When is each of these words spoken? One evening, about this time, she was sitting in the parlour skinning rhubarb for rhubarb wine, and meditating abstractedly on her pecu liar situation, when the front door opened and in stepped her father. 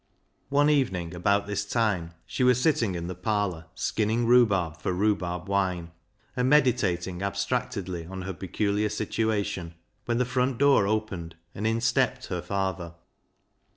One 0.49 0.67
evening, 0.71 1.13
about 1.13 1.45
this 1.45 1.63
time, 1.63 2.15
she 2.25 2.43
was 2.43 2.59
sitting 2.59 2.95
in 2.95 3.05
the 3.05 3.13
parlour 3.13 3.67
skinning 3.75 4.25
rhubarb 4.25 4.81
for 4.81 4.93
rhubarb 4.93 5.47
wine, 5.47 5.91
and 6.35 6.49
meditating 6.49 7.21
abstractedly 7.21 8.07
on 8.07 8.23
her 8.23 8.33
pecu 8.33 8.75
liar 8.77 8.89
situation, 8.89 9.75
when 10.05 10.17
the 10.17 10.25
front 10.25 10.57
door 10.57 10.87
opened 10.87 11.35
and 11.53 11.67
in 11.67 11.81
stepped 11.81 12.25
her 12.29 12.41
father. 12.41 12.95